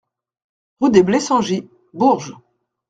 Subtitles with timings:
[0.79, 2.33] Rue des Blessangis, Bourges